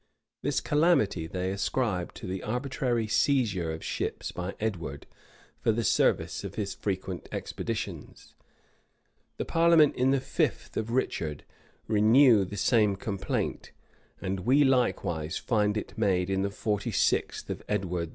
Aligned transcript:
This 0.41 0.61
calamity 0.61 1.27
they 1.27 1.51
ascribe 1.51 2.15
to 2.15 2.25
the 2.25 2.41
arbitrary 2.41 3.05
seizure 3.05 3.71
of 3.71 3.83
ships 3.85 4.31
by 4.31 4.55
Edward 4.59 5.05
for 5.59 5.71
the 5.71 5.83
service 5.83 6.43
of 6.43 6.55
his 6.55 6.73
frequent 6.73 7.29
expeditions.[] 7.31 8.33
The 9.37 9.45
parliament 9.45 9.95
in 9.95 10.09
the 10.09 10.19
fifth 10.19 10.75
of 10.75 10.89
Richard 10.89 11.43
renew 11.85 12.45
the 12.45 12.57
same 12.57 12.95
complaint;[] 12.95 13.73
and 14.19 14.39
we 14.39 14.63
likewise 14.63 15.37
find 15.37 15.77
it 15.77 15.95
made 15.95 16.31
in 16.31 16.41
the 16.41 16.49
forty 16.49 16.91
sixth 16.91 17.47
of 17.51 17.61
Edward 17.69 18.09
III. 18.09 18.09